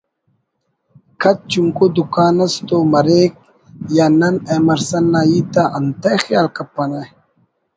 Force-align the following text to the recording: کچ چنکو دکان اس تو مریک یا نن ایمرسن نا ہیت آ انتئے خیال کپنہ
کچ 1.21 1.37
چنکو 1.51 1.85
دکان 1.95 2.35
اس 2.43 2.53
تو 2.67 2.77
مریک 2.91 3.33
یا 3.97 4.05
نن 4.19 4.35
ایمرسن 4.51 5.03
نا 5.11 5.21
ہیت 5.29 5.53
آ 5.63 5.63
انتئے 5.77 6.13
خیال 6.23 6.47
کپنہ 6.55 7.01